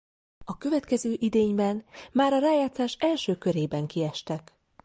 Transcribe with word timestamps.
A 0.45 0.57
következő 0.57 1.15
idényben 1.19 1.85
már 2.11 2.33
a 2.33 2.39
rájátszás 2.39 2.95
első 2.99 3.37
körében 3.37 3.87
kiestek. 3.87 4.53